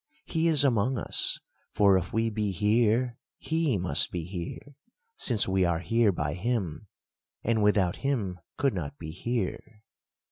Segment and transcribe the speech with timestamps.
[0.25, 1.39] He is among us;
[1.75, 4.75] for if we be here, he must be here;
[5.15, 6.87] since we are here by him,
[7.43, 9.83] and without him could not be here."